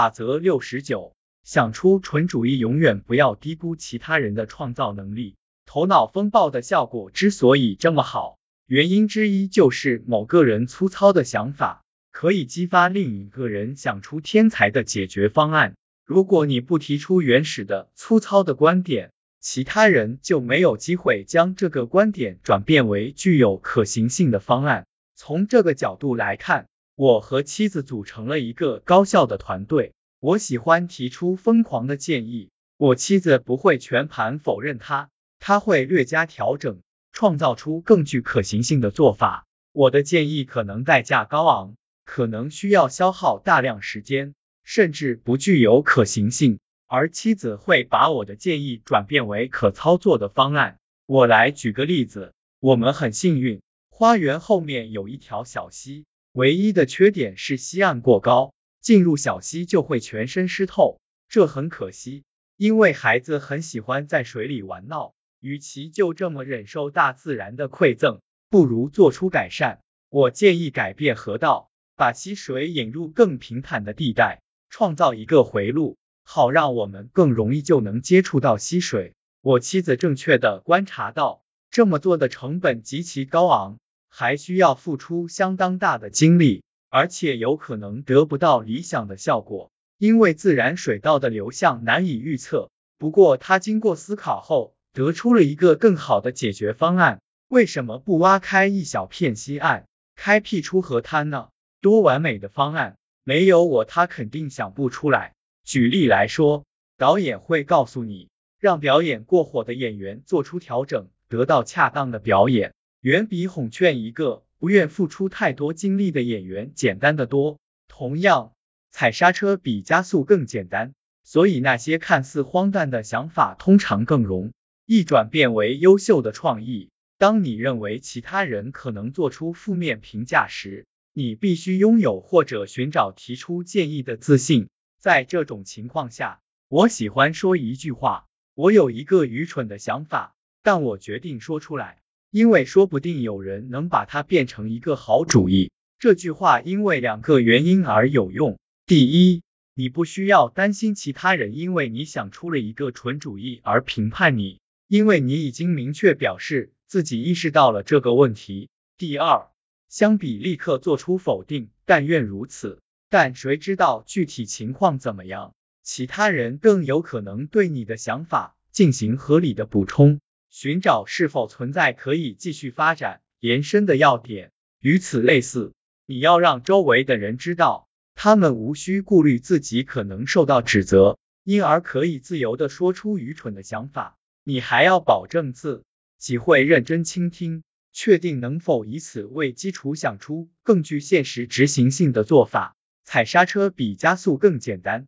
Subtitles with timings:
[0.00, 1.12] 法则六十九，
[1.44, 5.36] 想出纯主义永远不要低估其他人的创造能力。
[5.66, 15.74] 头脑风暴的效果之所以这么好，原因之一就是某个人粗糙的想法可以激发另一个人想出天才的解决方案。
[16.06, 24.86] 如果你不提出原始的粗糙的观点，其他人就没有机会将这个观点转变为具有可行性的方案。
[25.14, 26.68] 从这个角度来看，
[27.00, 29.94] 我和妻子组成了一个高效的团队。
[30.18, 35.08] 我喜欢提出疯狂的建议，我妻子不会全盘否认它。
[35.38, 39.46] 他会略加调整，创造出更具可行性的做法。
[39.72, 46.58] 我的建议可能代价高昂，可能需要消耗大量时间，甚至不具有可行性。
[46.86, 50.76] 而妻子会把我的建议转变为可操作的方案。
[51.06, 62.22] 我来举个例子，我们很幸运，花园后面有一条小溪，唯一的缺点是溪岸过高，进入小溪就会全身湿透，这很可惜，
[62.56, 65.12] 因为孩子很喜欢在水里玩闹。
[65.40, 69.80] 与其就这么忍受大自然的馈赠，不如做出改善。
[70.10, 79.14] 我建议改变河道，把溪水引入更平坦的地带，创造一个回路，好让我们更容易就能接触到溪水。
[79.40, 83.78] 我妻子正确的观察到，这么做的成本极其高昂，
[84.10, 92.70] 还需要付出相当大的精力，而且有可能得不到理想的效果，因为自然水道的流向难以预测。
[92.98, 94.74] 不过他经过思考后。
[94.92, 97.20] 得出了一个更好的解决方案。
[97.46, 99.84] 为什么不挖开一小片西岸，
[100.16, 101.48] 开辟出河滩呢？
[101.80, 102.96] 多完美的方案！
[103.22, 105.34] 没有我，他肯定想不出来。
[105.64, 106.64] 举例来说，
[106.98, 117.58] 导演会告诉你，让表演过火的演员做出调整，得到恰当的表演，远比哄劝一个不愿付出太多精力的演员简单的多。
[117.88, 118.52] 同样，
[118.90, 120.92] 踩刹车比加速更简单，
[121.24, 124.52] 所以那些看似荒诞的想法通常更容。
[124.84, 126.90] 易转变为优秀的创意。
[127.16, 134.68] 当你认为其他人可能做出负面评价时，你必须拥有或者寻找提出建议的自信。
[134.98, 141.99] 在这种情况下，我喜欢说一句话：我有一个愚蠢的想法，但我决定说出来，
[142.30, 145.72] 因为说不定有人能把它变成一个好主意。
[145.98, 148.58] 这句话因为两个原因而有用。
[148.86, 149.42] 第一，
[149.74, 154.60] 你不需要担心其他人因为你想出了一个蠢主意而评判你。
[154.88, 158.70] 因为你已经明确表示自己意识到了这个问题。
[158.98, 159.46] 第二，
[159.88, 165.54] 相比立刻做出否定，但愿如此，但谁知道具体情况怎么样？
[165.84, 174.50] 其他人更有可能对你的想法进行合理的补充，寻找是否存在可以继续发展、延伸的要点。
[174.80, 175.74] 与此类似，
[176.06, 184.18] 你要让周围的人知道，他们无需顾虑自己可能受到指责，因而可以自由的说出愚蠢的想法。
[184.42, 185.84] 你还要保证自
[186.18, 187.62] 己会认真倾听，
[187.92, 192.74] 确定能否以此为基础想出更具现实执行性的做法。
[193.04, 195.06] 踩刹车比加速更简单。